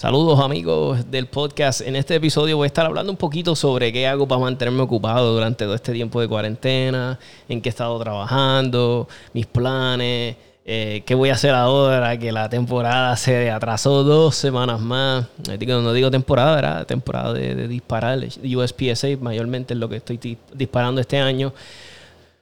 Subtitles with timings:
[0.00, 1.82] Saludos amigos del podcast.
[1.82, 5.34] En este episodio voy a estar hablando un poquito sobre qué hago para mantenerme ocupado
[5.34, 7.18] durante todo este tiempo de cuarentena,
[7.50, 12.48] en qué he estado trabajando, mis planes, eh, qué voy a hacer ahora que la
[12.48, 15.26] temporada se atrasó dos semanas más.
[15.46, 16.86] No digo temporada, ¿verdad?
[16.86, 18.20] Temporada de, disparar.
[18.42, 21.52] USPSA mayormente es lo que estoy disparando este año.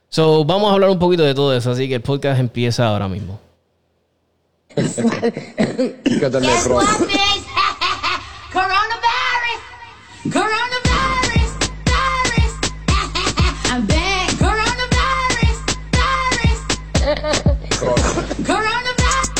[0.07, 3.09] So, vamos a hablar un poquito de todo eso, así que el podcast empieza ahora
[3.09, 3.37] mismo.
[6.21, 7.48] Coronavirus!
[10.27, 11.51] Coronavirus!
[11.87, 12.53] Virus!
[13.71, 14.29] I'm back!
[14.35, 15.59] Coronavirus!
[15.95, 16.59] Virus!
[18.43, 19.31] Coronavirus!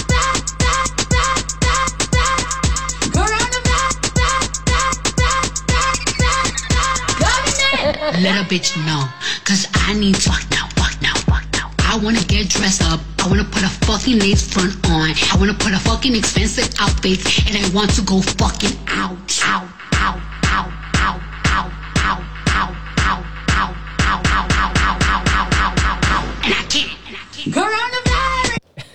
[3.11, 3.59] Virus, virus, virus, virus, virus.
[3.59, 5.35] Coronavirus, virus, virus,
[6.39, 6.63] virus,
[7.19, 7.59] virus,
[7.99, 8.23] virus.
[8.23, 9.03] Let a bitch know,
[9.43, 11.71] cause I need fuck now, fuck now, fuck now.
[11.79, 13.01] I wanna get dressed up.
[13.19, 15.11] I wanna put a fucking lace front on.
[15.11, 17.19] I wanna put a fucking expensive outfit.
[17.47, 19.68] And I want to go fucking out, out, out,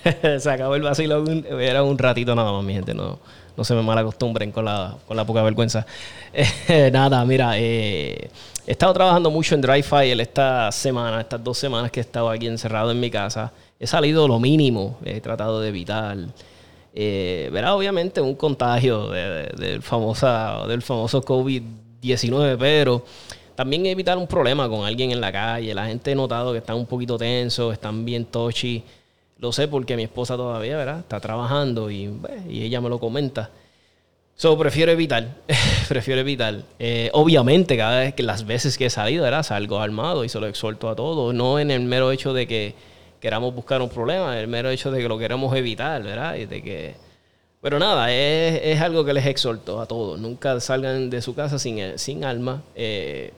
[0.39, 1.23] se acabó el vacilo.
[1.59, 2.93] Era un ratito nada más, mi gente.
[2.93, 3.19] No,
[3.55, 5.85] no se me malacostumbren con la, con la poca vergüenza.
[6.91, 8.29] nada, mira, eh
[8.67, 12.31] He estado trabajando mucho en Dry Fire esta semana, estas dos semanas que he estado
[12.31, 13.51] aquí encerrado en mi casa.
[13.79, 16.17] He salido lo mínimo, he tratado de evitar.
[16.91, 23.05] Eh, verá, obviamente, un contagio del, famosa, del famoso COVID-19, pero
[23.53, 25.75] también evitar un problema con alguien en la calle.
[25.75, 28.83] La gente ha notado que están un poquito tensos, están bien touchy.
[29.37, 30.99] Lo sé porque mi esposa todavía, ¿verdad?
[30.99, 32.11] Está trabajando y,
[32.49, 33.49] y ella me lo comenta.
[34.37, 35.29] So, prefiero evitar.
[35.87, 36.63] prefiero evitar.
[36.77, 39.43] Eh, obviamente, cada vez que las veces que he salido, ¿verdad?
[39.43, 41.33] Salgo armado y se lo exhorto a todos.
[41.33, 42.75] No en el mero hecho de que
[43.21, 46.35] queramos buscar un problema, en el mero hecho de que lo queremos evitar, ¿verdad?
[46.35, 46.95] Y de que.
[47.61, 50.19] Pero nada, es, algo que les exhorto a todos.
[50.19, 52.61] Nunca salgan de su casa sin, sin alma.
[52.75, 53.31] Eh,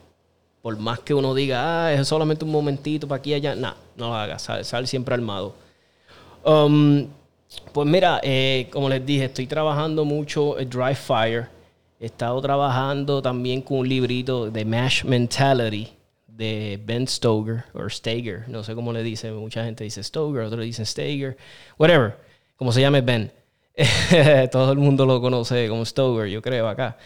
[0.63, 3.55] por más que uno diga, ah, es solamente un momentito para aquí y allá.
[3.55, 4.41] No, no lo hagas.
[4.41, 5.53] Sal, sal siempre armado.
[6.43, 7.07] Um,
[7.73, 11.47] pues mira, eh, como les dije, estoy trabajando mucho en Dry Fire.
[11.99, 15.87] He estado trabajando también con un librito de Mash Mentality
[16.27, 20.63] de Ben Stoger, o Stager, no sé cómo le dice, mucha gente dice Stoger, otros
[20.63, 21.35] dicen Stager,
[21.79, 22.15] whatever,
[22.55, 23.31] como se llame Ben.
[24.51, 26.97] Todo el mundo lo conoce como Stoger, yo creo, acá.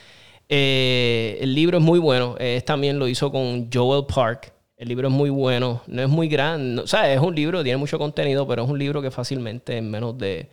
[0.50, 5.14] Eh, el libro es muy bueno, también lo hizo con Joel Park, el libro es
[5.14, 8.64] muy bueno, no es muy grande, o sea, es un libro, tiene mucho contenido, pero
[8.64, 10.50] es un libro que fácilmente en menos de,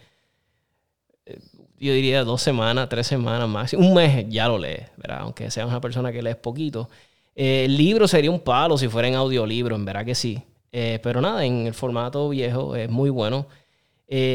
[1.25, 1.39] eh,
[1.78, 5.21] yo diría dos semanas, tres semanas más, un mes ya lo lees, ¿verdad?
[5.22, 6.91] Aunque seas una persona que lees poquito.
[7.34, 10.43] Eh, el libro sería un palo si fuera en audiolibro, en verdad que sí.
[10.72, 13.47] Eh, pero nada, en el formato viejo es muy bueno.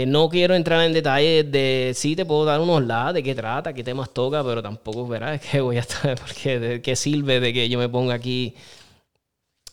[0.07, 3.73] no quiero entrar en detalles de sí te puedo dar unos lados de qué trata,
[3.73, 5.35] qué temas toca, pero tampoco, ¿verdad?
[5.35, 8.55] Es que voy a estar, porque de qué sirve de que yo me ponga aquí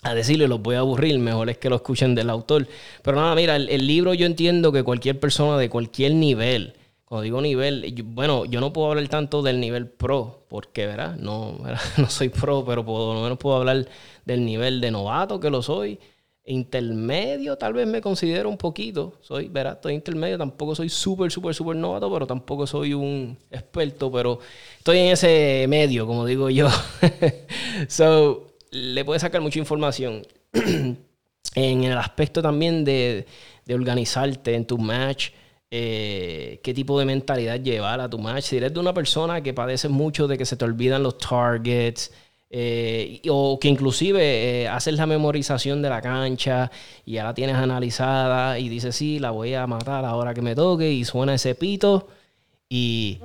[0.03, 2.67] a decirle, los voy a aburrir, mejor es que lo escuchen del autor.
[3.03, 6.75] Pero nada, mira, el, libro yo entiendo que cualquier persona de cualquier nivel,
[7.05, 11.17] cuando digo nivel, bueno, yo no puedo hablar tanto del nivel pro, porque, ¿verdad?
[11.17, 11.59] No,
[11.99, 13.87] no soy pro, pero por lo menos puedo hablar
[14.25, 15.99] del nivel de novato que lo soy.
[16.43, 19.19] Intermedio, tal vez me considero un poquito.
[19.21, 19.75] Soy, ¿verdad?
[19.75, 24.39] Estoy intermedio, tampoco soy súper, súper, súper novato, pero tampoco soy un experto, pero
[24.79, 26.69] estoy en ese medio, como digo yo.
[27.89, 30.23] so, le puedes sacar mucha información.
[31.55, 33.27] en el aspecto también de,
[33.73, 35.31] organizarte en tu match,
[35.71, 38.45] eh, qué tipo de mentalidad llevar a tu match.
[38.45, 42.13] Si eres de una persona que padece mucho de que se te olvidan los targets,
[42.53, 46.69] eh, o que inclusive eh, haces la memorización de la cancha
[47.07, 50.57] y ya la tienes analizada y dices, sí, la voy a matar ahora que me
[50.57, 52.09] toque y suena ese pito
[52.69, 53.21] y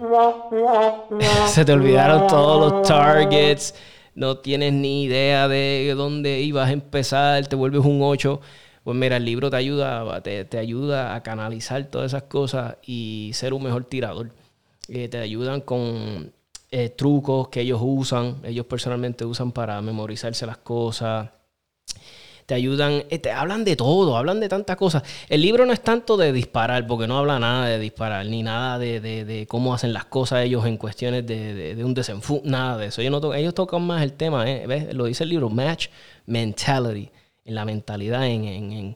[1.48, 3.74] se te olvidaron todos los targets
[4.16, 8.42] no tienes ni idea de dónde ibas a empezar, te vuelves un 8.
[8.84, 13.54] Pues mira, el libro te ayuda, te, ayuda a canalizar todas esas cosas y ser
[13.54, 14.32] un mejor tirador.
[14.88, 16.32] Eh, te ayudan con
[16.72, 21.30] eh, trucos que ellos usan, ellos personalmente usan para memorizarse las cosas
[22.46, 25.04] te ayudan, eh, te hablan de todo, hablan de tantas cosas.
[25.30, 28.78] El libro no es tanto de disparar, porque no habla nada de disparar, ni nada
[28.78, 33.02] de, cómo hacen las cosas ellos en cuestiones de, un desenfú, nada de eso.
[33.02, 34.68] Ellos, tocan más el tema, ¿eh?
[34.68, 34.94] ¿Ves?
[34.94, 35.88] lo dice el libro, Match
[36.28, 37.10] Mentality,
[37.46, 38.96] en la mentalidad, en,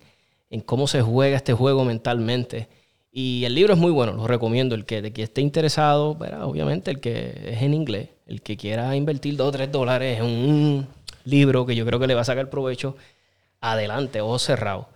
[0.65, 2.67] cómo se juega este juego mentalmente.
[3.11, 4.75] Y el libro es muy bueno, lo recomiendo.
[4.75, 6.11] El que, de que esté interesado,
[6.43, 10.25] obviamente el que es en inglés, el que quiera invertir 2 o 3 dólares en
[10.25, 10.87] un
[11.23, 12.95] libro que yo creo que le va a sacar provecho
[13.61, 14.87] adelante, ojos cerrados.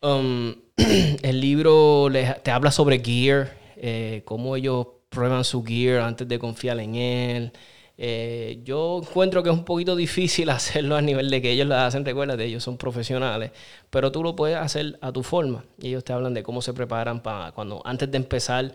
[0.00, 0.54] Um,
[1.22, 2.08] el libro
[2.42, 7.52] te habla sobre gear, eh, cómo ellos prueban su gear antes de confiar en él.
[8.00, 11.76] Eh, yo encuentro que es un poquito difícil hacerlo a nivel de que ellos lo
[11.76, 13.50] hacen, recuerda, ellos son profesionales,
[13.90, 15.64] pero tú lo puedes hacer a tu forma.
[15.80, 18.74] Y ellos te hablan de cómo se preparan para cuando antes de empezar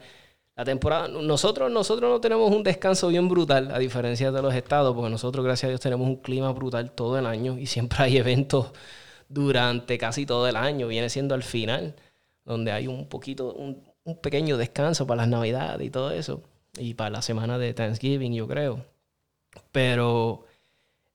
[0.55, 1.07] la temporada.
[1.07, 5.43] Nosotros, nosotros no tenemos un descanso bien brutal, a diferencia de los estados, porque nosotros,
[5.43, 8.71] gracias a Dios, tenemos un clima brutal todo el año y siempre hay eventos
[9.29, 10.87] durante casi todo el año.
[10.87, 11.95] Viene siendo al final,
[12.45, 13.83] donde hay un poquito, un,
[14.21, 16.43] pequeño descanso para las navidades y todo eso.
[16.77, 18.85] Y para la semana de Thanksgiving, yo creo.
[19.71, 20.45] Pero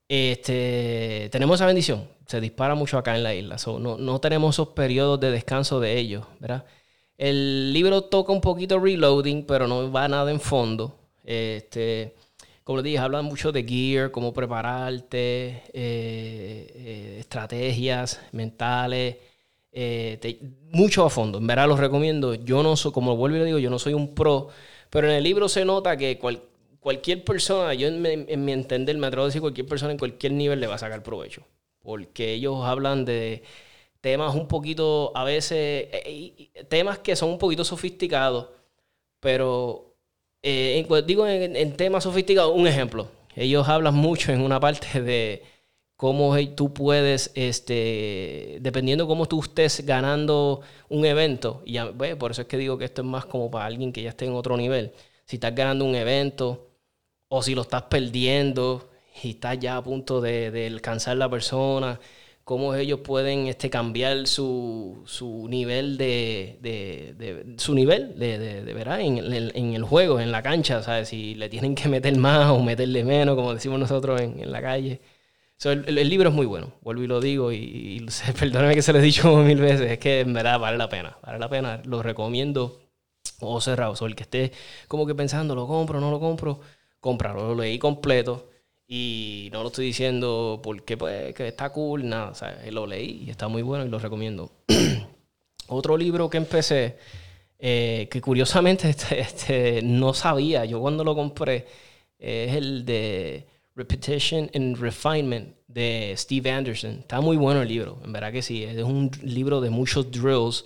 [0.07, 2.07] este, tenemos esa bendición.
[2.25, 3.57] Se dispara mucho acá en la isla.
[3.79, 6.65] no, no, tenemos esos periodos de descanso de ellos, ¿verdad?
[7.19, 10.95] El libro toca un poquito reloading, pero no va nada en fondo.
[11.25, 12.15] Este,
[12.63, 19.17] como les dije, hablan mucho de gear, cómo prepararte, eh, eh, estrategias mentales,
[19.73, 20.39] eh,
[20.71, 21.39] mucho a fondo.
[21.39, 22.35] En verdad los recomiendo.
[22.35, 24.47] Yo no soy, como vuelvo y le digo, yo no soy un pro,
[24.89, 26.41] pero en el libro se nota que cual,
[26.79, 28.01] cualquier persona, yo en
[28.45, 31.03] mi, entender me atrevo a decir cualquier persona en cualquier nivel le va a sacar
[31.03, 31.43] provecho.
[31.83, 33.43] Porque ellos hablan de
[34.01, 38.47] temas un poquito, a veces, eh, temas que son un poquito sofisticados,
[39.19, 39.95] pero
[40.41, 43.07] eh, digo en, temas sofisticados, un ejemplo.
[43.35, 45.43] Ellos hablan mucho en una parte de
[45.95, 52.43] cómo tú puedes, este, dependiendo cómo tú estés ganando un evento, y ya, por eso
[52.43, 54.57] es que digo que esto es más como para alguien que ya esté en otro
[54.57, 54.93] nivel.
[55.25, 56.69] Si estás ganando un evento,
[57.29, 58.89] o si lo estás perdiendo
[59.23, 61.99] y estás ya a punto de, alcanzar la persona,
[62.49, 69.01] cómo ellos pueden este, cambiar su, su nivel de, de, su nivel de, de ¿verdad?
[69.01, 71.09] En, en, el juego, en la cancha, ¿sabes?
[71.09, 74.63] Si le tienen que meter más o meterle menos, como decimos nosotros en, en la
[74.63, 74.99] calle.
[75.63, 78.05] el, libro es muy bueno, vuelvo y lo digo, y, y
[78.73, 81.37] que se lo he dicho mil veces, es que en verdad vale la pena, vale
[81.37, 82.79] la pena, lo recomiendo
[83.41, 84.53] o cerrado, o el que esté
[84.87, 86.61] como que pensando, lo compro, no lo compro,
[86.99, 87.49] cómpralo.
[87.49, 88.48] Lo leí completo
[88.91, 92.31] y no lo estoy diciendo porque pues, que está cool, nada.
[92.31, 94.51] O sea, lo leí y está muy bueno y lo recomiendo.
[95.67, 96.97] Otro libro que empecé,
[97.59, 101.67] eh, que curiosamente este, este, no sabía, yo cuando lo compré,
[102.17, 103.45] es el de
[103.75, 106.99] Repetition and Refinement de Steve Anderson.
[107.01, 108.63] Está muy bueno el libro, en verdad que sí.
[108.63, 110.65] Es un libro de muchos drills.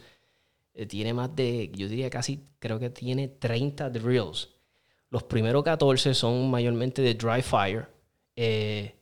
[0.73, 4.49] Eh, tiene más de, yo diría casi, creo que tiene 30 drills.
[5.09, 7.93] Los primeros 14 son mayormente de dry fire.
[8.35, 8.95] Eh,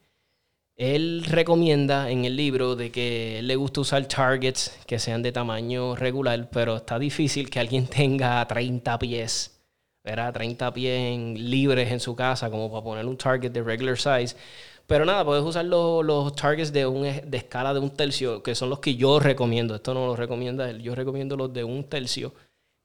[0.76, 5.96] él recomienda en el libro de que le gusta usar targets que sean de tamaño
[5.96, 9.62] regular, pero está difícil que alguien tenga 30 pies,
[10.04, 10.34] ¿verdad?
[10.34, 14.36] 30 pies libres en su casa como para poner un target de regular size.
[14.88, 18.70] Pero nada, puedes usar los, targets de, un, de escala de un tercio, que son
[18.70, 19.76] los que yo recomiendo.
[19.76, 20.82] Esto no lo recomienda él.
[20.82, 22.34] Yo recomiendo los de un tercio.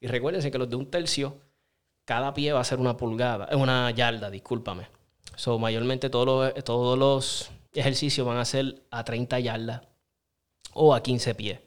[0.01, 1.39] Y recuérdense que los de un tercio
[2.05, 4.87] cada pie va a ser una pulgada, una yarda, discúlpame.
[5.35, 9.83] So, mayormente todos los, todos los ejercicios van a ser a 30 yardas
[10.73, 11.61] o a 15 pies.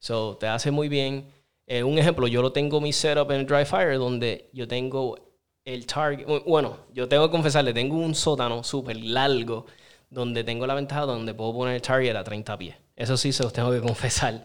[0.00, 1.26] So, te hace muy bien.
[1.66, 5.16] Eh, un ejemplo, yo lo tengo mi setup en el Dry Fire, donde yo tengo
[5.64, 6.26] el target.
[6.46, 9.66] Bueno, yo tengo que confesarle, tengo un sótano súper largo,
[10.10, 12.76] donde tengo la ventaja donde puedo poner el target a 30 pies.
[12.96, 14.44] Eso sí se los tengo que confesar.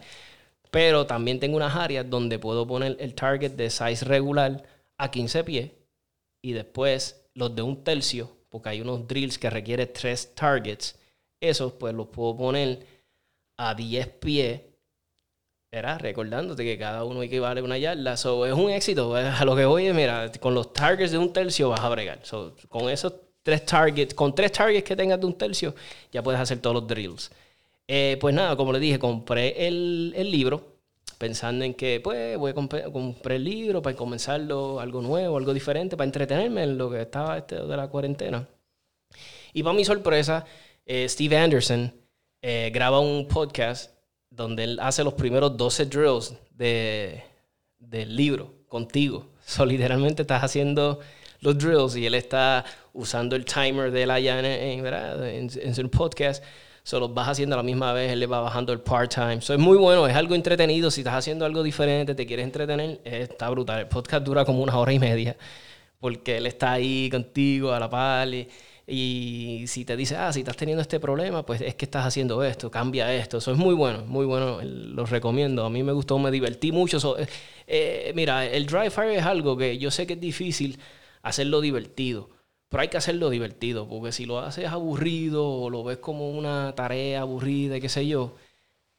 [0.70, 4.62] Pero también tengo unas áreas donde puedo poner el target de size regular
[4.98, 5.72] a 15 pies
[6.42, 10.98] y después los de un tercio, porque hay unos drills que requieren tres targets,
[11.40, 12.86] esos pues los puedo poner
[13.56, 14.60] a 10 pies,
[15.70, 16.00] ¿verdad?
[16.00, 18.16] Recordándote que cada uno equivale a una yarda.
[18.16, 19.14] So, es un éxito.
[19.14, 22.20] A lo que voy mira, con los targets de un tercio vas a bregar.
[22.68, 25.74] con esos tres targets, con tres targets que tengas de un tercio,
[26.12, 27.30] ya puedes hacer todos los drills.
[27.86, 30.69] Eh, pues nada, como le dije, compré el, el libro
[31.20, 35.94] pensando en que, pues, voy a comprar el libro para comenzarlo, algo nuevo, algo diferente,
[35.94, 38.48] para entretenerme en lo que estaba este de la cuarentena.
[39.52, 40.46] Y para mi sorpresa,
[40.86, 41.92] eh, Steve Anderson
[42.40, 43.92] eh, graba un podcast
[44.30, 47.22] donde él hace los primeros 12 drills de,
[47.78, 49.26] del libro contigo.
[49.50, 51.00] So, literalmente estás haciendo
[51.40, 56.42] los drills y él está usando el timer de allá en, en, en su podcast
[56.82, 59.34] se los vas haciendo a la misma vez, él le va bajando el part-time.
[59.34, 60.90] Eso es muy bueno, es algo entretenido.
[60.90, 63.80] Si estás haciendo algo diferente, te quieres entretener, está brutal.
[63.80, 65.36] El podcast dura como una hora y media,
[66.00, 68.28] porque él está ahí contigo a la par.
[68.92, 72.42] Y, si te dice, ah, si estás teniendo este problema, pues es que estás haciendo
[72.42, 73.38] esto, cambia esto.
[73.38, 75.64] Eso es muy bueno, muy bueno, lo recomiendo.
[75.64, 77.18] A mí me gustó, me divertí mucho.
[77.18, 77.26] Eh,
[77.68, 80.78] eh, mira, el dry fire es algo que yo sé que es difícil
[81.22, 82.39] hacerlo divertido
[82.70, 86.72] pero hay que hacerlo divertido, porque si lo haces aburrido o lo ves como una
[86.76, 88.32] tarea aburrida qué sé yo,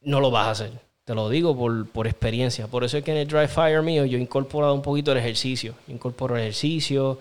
[0.02, 0.72] no lo vas a hacer.
[1.04, 2.66] Te lo digo por, por experiencia.
[2.68, 5.18] Por eso es que en el dry fire mío yo he incorporado un poquito el
[5.18, 5.74] ejercicio.
[5.88, 7.18] Incorporo ejercicio,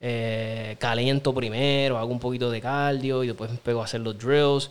[0.00, 4.16] eh, caliento primero, hago un poquito de cardio y después me pego a hacer los
[4.16, 4.70] drills.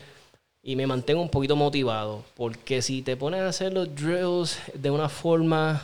[0.63, 2.23] Y me mantengo un poquito motivado.
[2.35, 5.83] Porque si te pones a hacer los drills de una forma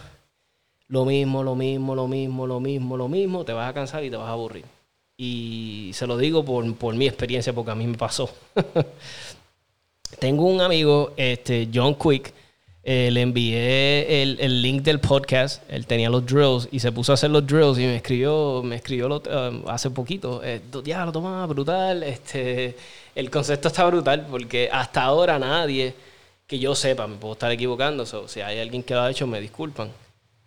[0.88, 4.10] lo mismo, lo mismo, lo mismo, lo mismo, lo mismo, te vas a cansar y
[4.10, 4.75] te vas a aburrir.
[5.18, 8.30] Y se lo digo por, por mi experiencia, porque a mí me pasó.
[10.20, 12.34] Tengo un amigo, este, John Quick,
[12.88, 15.64] eh, le envié el, link del podcast.
[15.70, 18.76] Él tenía los drills y se puso a hacer los drills y me escribió, me
[18.76, 20.42] escribió um, hace poquito.
[20.44, 22.04] Eh, lo toma brutal.
[22.04, 22.76] Este,
[23.16, 25.96] el concepto está brutal porque hasta ahora nadie
[26.46, 28.06] que yo sepa, me puedo estar equivocando.
[28.06, 29.90] si hay alguien que lo ha hecho, me disculpan,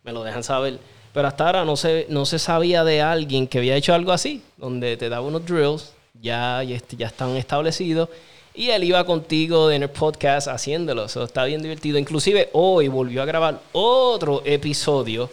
[0.04, 0.78] me lo dejan saber.
[1.18, 4.40] Pero hasta ahora no se, no se sabía de alguien que había hecho algo así,
[4.56, 8.08] donde te daba unos drills, ya, ya están establecidos
[8.54, 11.06] y él iba contigo en el podcast haciéndolo.
[11.06, 11.98] Eso está bien divertido.
[11.98, 15.28] Inclusive hoy volvió a grabar otro episodio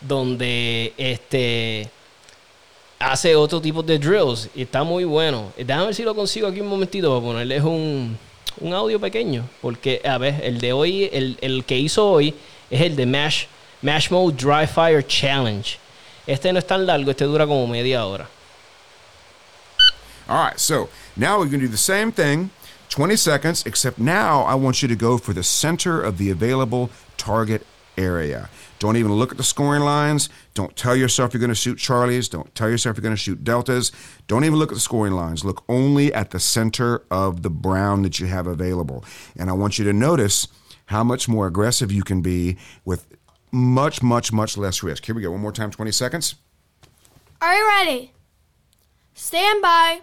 [0.00, 1.90] donde este
[3.00, 4.50] hace otro tipo de drills.
[4.54, 5.52] Y está muy bueno.
[5.56, 8.16] Déjame ver si lo consigo aquí un momentito para ponerles un,
[8.60, 9.48] un audio pequeño.
[9.60, 12.34] Porque, a ver, el de hoy, el, el que hizo hoy
[12.70, 13.46] es el de Mash,
[13.82, 15.78] Mash Mode Dry Fire Challenge.
[16.26, 18.26] Este no es tan largo, este dura como media hora.
[20.28, 22.50] All right, so now we're going to do the same thing,
[22.90, 26.90] 20 seconds, except now I want you to go for the center of the available
[27.16, 27.66] target
[27.96, 28.50] area.
[28.78, 30.28] Don't even look at the scoring lines.
[30.54, 32.28] Don't tell yourself you're going to shoot Charlies.
[32.28, 33.90] Don't tell yourself you're going to shoot Deltas.
[34.26, 35.44] Don't even look at the scoring lines.
[35.44, 39.04] Look only at the center of the brown that you have available.
[39.36, 40.46] And I want you to notice
[40.86, 43.06] how much more aggressive you can be with
[43.50, 45.04] much, much, much less risk.
[45.04, 45.30] Here we go.
[45.30, 46.34] One more time, 20 seconds.
[47.40, 48.12] Are you ready?
[49.14, 50.02] Stand by.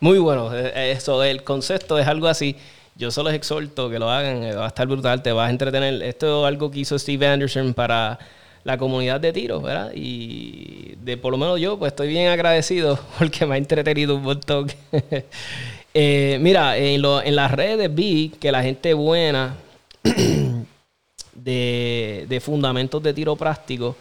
[0.00, 2.54] Muy bueno, eh, eh, eso, el concepto es algo así.
[2.94, 5.50] Yo solo les exhorto que lo hagan, eh, va a estar brutal, te vas a
[5.50, 6.02] entretener.
[6.02, 8.18] Esto es algo que hizo Steve Anderson para
[8.62, 9.92] la comunidad de tiros, ¿verdad?
[9.94, 14.22] Y de por lo menos yo, pues estoy bien agradecido porque me ha entretenido un
[14.22, 14.70] montón.
[15.94, 19.56] mira, en, en las redes vi que la gente buena
[21.44, 23.96] de, de fundamentos de tiro práctico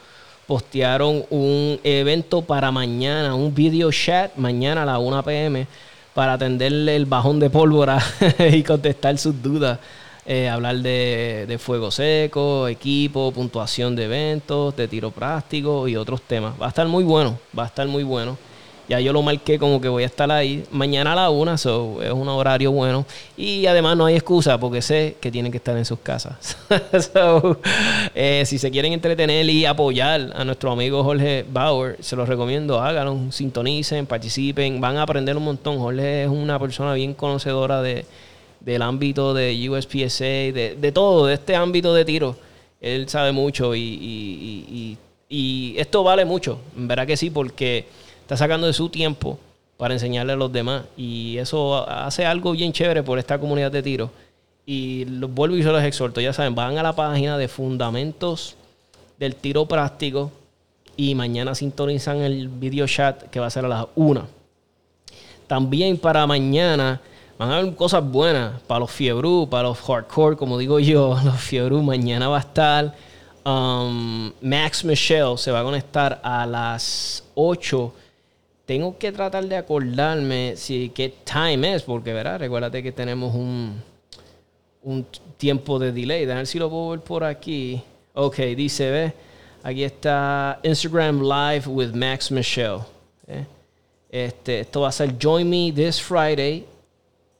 [0.47, 5.67] postearon un evento para mañana, un video chat mañana a las 1 pm
[6.13, 8.01] para atenderle el bajón de pólvora
[8.51, 9.77] y contestar sus dudas.
[10.25, 16.21] Eh, hablar de, de, fuego seco, equipo, puntuación de eventos, de tiro práctico y otros
[16.21, 16.53] temas.
[16.61, 18.37] Va a estar muy bueno, va a estar muy bueno.
[18.89, 22.01] Ya yo lo marqué como que voy a estar ahí mañana a la una, so,
[22.01, 23.05] es un horario bueno.
[23.35, 26.57] Y además no hay excusa porque sé que tienen que estar en sus casas.
[28.15, 32.79] Eh, si se quieren entretener y apoyar a nuestro amigo Jorge Bauer, se los recomiendo,
[32.81, 35.77] háganlo, sintonicen, participen, van a aprender un montón.
[35.77, 38.05] Jorge es una persona bien conocedora de,
[38.59, 42.35] del ámbito de USPSA, de, de todo, de este ámbito de tiro.
[42.81, 44.97] Él sabe mucho y, y, y,
[45.29, 47.85] y esto vale mucho, en verdad que sí, porque
[48.27, 49.39] está sacando de su tiempo
[49.77, 50.83] para enseñarle a los demás.
[50.97, 54.11] Y eso hace algo bien chévere por esta comunidad de tiro.
[54.65, 56.19] Y los vuelvo y se los exhorto.
[56.19, 58.57] Ya saben, van a la página de Fundamentos
[59.17, 60.29] del Tiro Práctico.
[60.97, 64.27] Y mañana sintonizan el video chat que va a ser a las 1.
[65.47, 66.99] También para mañana
[67.37, 71.17] van a haber cosas buenas para los fiebru, para los hardcore, como digo yo.
[71.23, 72.93] Los fiebru mañana va a estar.
[73.45, 77.93] Um, Max Michelle se va a conectar a las 8
[78.67, 83.81] tengo que tratar de acordarme si qué time es, porque verá, recuérdate que tenemos un,
[84.83, 85.05] un
[85.37, 86.29] tiempo de delay.
[86.29, 87.81] A ver si lo puedo ver por aquí.
[88.13, 89.13] Ok, dice, ve,
[89.63, 92.81] aquí está Instagram Live with Max Michelle.
[93.27, 93.45] ¿eh?
[94.11, 96.65] Este, esto va a ser Join Me this Friday,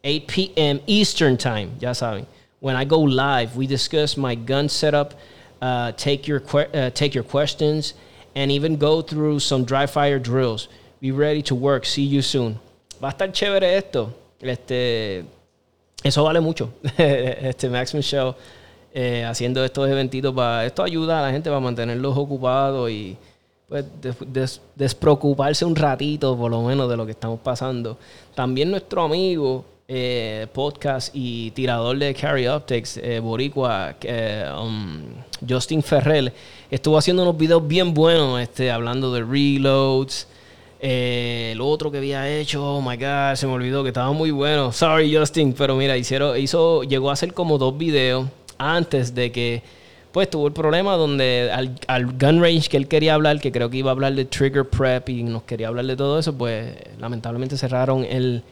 [0.06, 0.80] 8 p.m.
[0.88, 2.26] Eastern Time, ya saben.
[2.62, 5.14] When I go live, we discuss my gun setup,
[5.62, 6.42] uh, take, your
[6.74, 7.96] uh, take your questions,
[8.34, 10.70] and even go through some dry fire drills.
[11.00, 11.86] Be ready to work.
[11.86, 12.60] See you soon.
[13.04, 14.14] Va a estar chévere esto.
[14.40, 15.26] Este,
[16.04, 16.74] eso vale mucho.
[16.98, 18.34] este Max Michelle
[18.94, 23.16] eh, haciendo estos eventitos para esto ayuda a la gente para mantenerlos ocupados y
[23.70, 23.86] pues
[24.76, 27.98] despreocuparse un ratito por lo menos de lo que estamos pasando.
[28.34, 33.96] También nuestro amigo eh, podcast y tirador de Carry Optics, eh, Boricua,
[34.60, 35.02] um,
[35.48, 36.32] Justin Ferrell,
[36.72, 40.28] estuvo haciendo unos videos bien buenos, este, hablando de reloads,
[40.80, 44.32] eh, el otro que había hecho, oh my god, se me olvidó que estaba muy
[44.32, 44.72] bueno.
[44.72, 49.64] Sorry, Justin, pero mira, hicieron, hizo, llegó a hacer como dos videos antes de que,
[50.12, 51.52] pues tuvo el problema donde
[51.88, 54.68] al, gun range que él quería hablar, que creo que iba a hablar de trigger
[54.70, 58.44] prep y nos quería hablar de todo eso, pues lamentablemente cerraron el,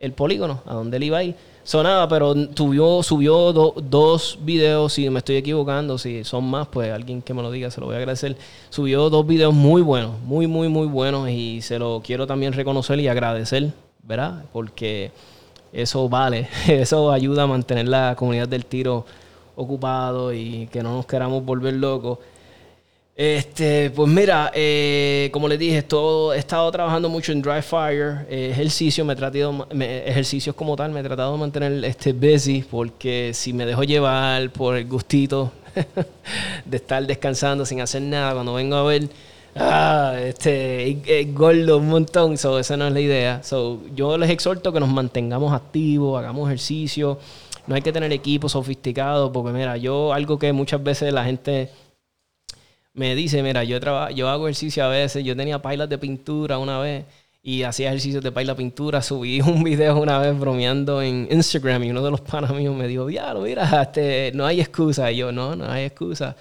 [0.00, 1.22] el polígono, a donde él iba a.
[1.64, 7.20] Sonaba, pero subió, subió dos videos, si me estoy equivocando, si son más, pues alguien
[7.20, 8.38] que me lo diga, se lo voy a agradecer.
[8.70, 12.98] Subió dos videos muy buenos, muy, muy, muy buenos y se lo quiero también reconocer
[13.00, 13.70] y agradecer,
[14.02, 14.44] ¿verdad?
[14.50, 15.10] Porque
[15.70, 19.04] eso vale, eso ayuda a mantener la comunidad del tiro
[19.54, 22.18] ocupado y que no nos queramos volver locos.
[23.18, 28.50] Este, pues mira, eh, como les dije, he estado trabajando mucho en dry fire, eh,
[28.52, 33.32] ejercicio, me he tratado, ejercicios como tal, me he tratado de mantener este busy porque
[33.34, 35.50] si me dejo llevar por el gustito
[36.64, 39.08] de estar descansando sin hacer nada, cuando vengo a ver,
[39.56, 43.42] ah, este, gordo un montón, so, esa no es la idea.
[43.42, 47.18] So, yo les exhorto que nos mantengamos activos, hagamos ejercicio,
[47.66, 51.68] no hay que tener equipo sofisticado, porque mira, yo algo que muchas veces la gente
[52.94, 56.58] me dice, mira, yo, trabajo, yo hago ejercicio a veces, yo tenía pailas de pintura
[56.58, 57.04] una vez
[57.42, 61.90] y hacía ejercicios de paila pintura, subí un video una vez bromeando en Instagram y
[61.90, 65.10] uno de los panas míos me dijo, diablo, mira, este, no hay excusa.
[65.10, 66.36] Y yo, no, no hay excusa.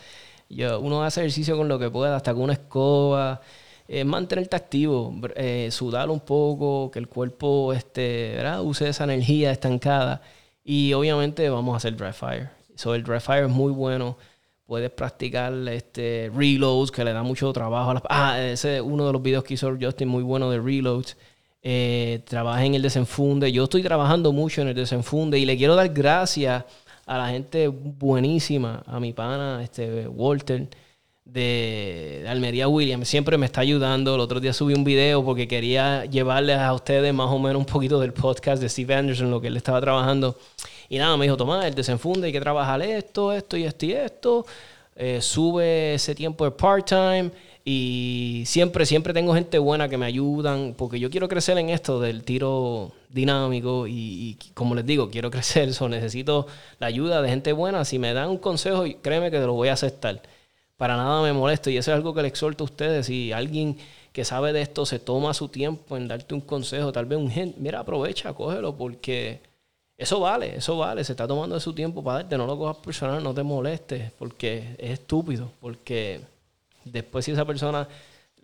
[0.49, 3.41] Yo, uno hace ejercicio con lo que pueda, hasta con una escoba,
[3.87, 8.61] eh, mantenerte activo, eh, sudar un poco, que el cuerpo este, ¿verdad?
[8.61, 10.21] use esa energía estancada.
[10.63, 12.49] Y obviamente vamos a hacer dry fire.
[12.75, 14.17] So, el dry fire es muy bueno
[14.67, 19.07] puedes practicar este reloads que le da mucho trabajo a las ah ese es uno
[19.07, 21.17] de los videos que hizo Justin muy bueno de reloads.
[21.63, 23.51] Eh, trabaja en el desenfunde.
[23.51, 26.63] Yo estoy trabajando mucho en el desenfunde y le quiero dar gracias
[27.05, 30.67] a la gente buenísima a mi pana este Walter
[31.25, 33.07] de, Almería Williams.
[33.07, 34.15] Siempre me está ayudando.
[34.15, 37.65] El otro día subí un video porque quería llevarles a ustedes más o menos un
[37.65, 40.37] poquito del podcast de Steve Anderson lo que él estaba trabajando
[40.89, 43.91] y nada, me dijo, Tomás, el desenfunde, hay que trabajar esto, esto y esto y
[43.91, 44.45] esto.
[44.95, 47.29] Eh, sube ese tiempo de part-time
[47.63, 51.99] y siempre, siempre tengo gente buena que me ayudan porque yo quiero crecer en esto
[51.99, 56.47] del tiro dinámico y, como les digo, quiero crecer, eso necesito
[56.79, 57.85] la ayuda de gente buena.
[57.85, 60.21] Si me dan un consejo, créeme que te lo voy a aceptar.
[60.77, 63.07] Para nada me molesto y eso es algo que le exhorto a ustedes.
[63.07, 63.77] Si alguien
[64.13, 67.29] que sabe de esto se toma su tiempo en darte un consejo, tal vez un
[67.29, 69.41] gente, mira, aprovecha, cógelo porque
[69.97, 71.03] eso vale, eso vale.
[71.03, 72.37] Se está tomando de su tiempo para darte.
[72.37, 75.51] No lo cojas personal, no te molestes, porque es estúpido.
[75.59, 76.21] Porque
[76.85, 77.87] después, si esa persona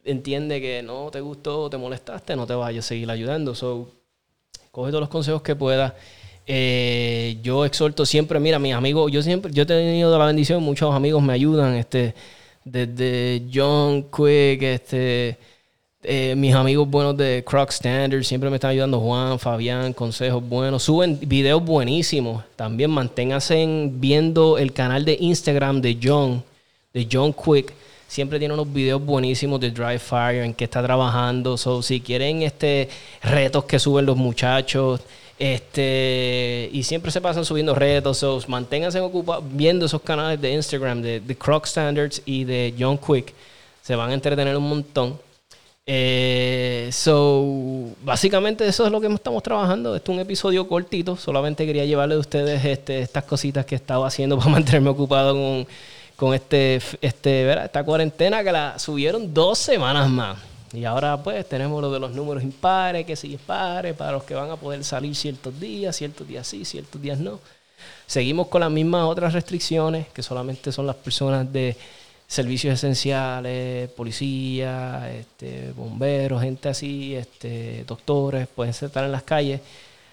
[0.04, 3.54] entiende que no te gustó, te molestaste, no te vayas a seguir ayudando.
[3.54, 3.90] So,
[4.72, 5.94] coge todos los consejos que puedas.
[6.46, 10.94] Eh, yo exhorto siempre, mira, mis amigos, yo siempre, yo he tenido la bendición, muchos
[10.94, 12.16] amigos me ayudan, este,
[12.66, 15.38] desde John Quick, este
[16.04, 19.00] eh, mis amigos buenos de Croc Standard siempre me están ayudando.
[19.00, 20.84] Juan, Fabián, consejos buenos.
[20.84, 22.44] Suben videos buenísimos.
[22.56, 26.44] También manténganse viendo el canal de Instagram de John,
[26.94, 27.74] de John Quick.
[28.08, 31.58] Siempre tiene unos videos buenísimos de Dry Fire, en que está trabajando.
[31.58, 32.90] So, si quieren este
[33.24, 35.02] retos que suben los muchachos,
[35.40, 38.18] este, y siempre se pasan subiendo retos.
[38.18, 42.98] So, manténganse ocupados viendo esos canales de Instagram de, de Croc Standards y de John
[42.98, 43.34] Quick.
[43.82, 45.18] Se van a entretener un montón.
[45.86, 49.96] Eh, so, básicamente eso es lo que estamos trabajando.
[49.96, 51.18] Este es un episodio cortito.
[51.18, 55.34] Solamente quería llevarle a ustedes este, estas cositas que he estado haciendo para mantenerme ocupado
[55.34, 55.68] con,
[56.16, 60.38] con este, este, esta cuarentena que la subieron dos semanas más.
[60.72, 64.34] Y ahora pues tenemos lo de los números impares, que si impares, para los que
[64.34, 67.40] van a poder salir ciertos días, ciertos días sí, ciertos días no.
[68.08, 71.76] Seguimos con las mismas otras restricciones, que solamente son las personas de
[72.34, 79.62] servicios esenciales, policía, este, bomberos, gente así, este, doctores, pueden estar en las calles.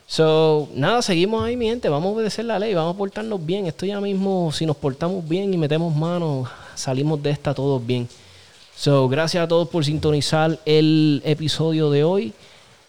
[0.06, 3.66] So, nada, seguimos ahí, mi gente, vamos a obedecer la ley, vamos a portarnos bien.
[3.66, 8.06] Esto ya mismo, si nos portamos bien y metemos manos, salimos de esta todos bien.
[8.76, 12.34] So, gracias a todos por sintonizar el episodio de hoy.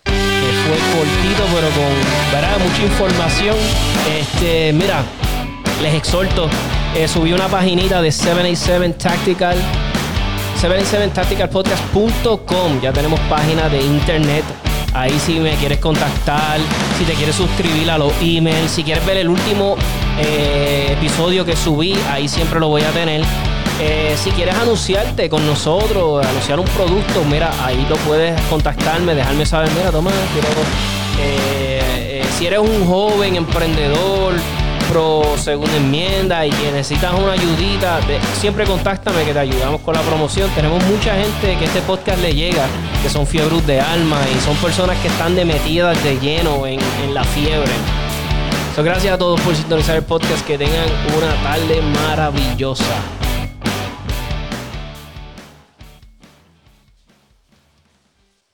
[0.03, 3.55] Fue cortito, pero con mucha información.
[4.19, 5.05] Este, mira,
[5.81, 6.49] les exhorto
[6.95, 9.55] eh, subí una paginita de 787 Tactical.
[10.61, 12.81] 787tacticalpodcast.com.
[12.81, 14.43] Ya tenemos página de internet.
[14.93, 16.59] Ahí si me quieres contactar,
[16.97, 19.77] si te quieres suscribir a los emails, si quieres ver el último
[20.19, 23.21] eh, episodio que subí, ahí siempre lo voy a tener.
[23.79, 29.45] Eh, si quieres anunciarte con nosotros, anunciar un producto, mira, ahí lo puedes contactarme, dejarme
[29.45, 30.11] saber, mira, toma,
[32.37, 34.33] si eres un joven emprendedor,
[35.37, 37.99] segunda enmienda y que necesitas una ayudita,
[38.39, 40.49] siempre contáctame que te ayudamos con la promoción.
[40.53, 42.65] Tenemos mucha gente que este podcast le llega,
[43.01, 46.79] que son fiebres de alma y son personas que están de metidas de lleno en,
[47.13, 47.71] la fiebre.
[48.75, 50.45] So, gracias a todos por sintonizar el podcast.
[50.45, 53.20] Que tengan una tarde maravillosa.